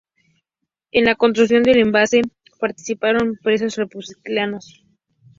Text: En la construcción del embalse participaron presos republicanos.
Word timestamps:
En 0.91 1.05
la 1.05 1.13
construcción 1.13 1.61
del 1.61 1.77
embalse 1.77 2.23
participaron 2.59 3.37
presos 3.43 3.75
republicanos. 3.75 4.83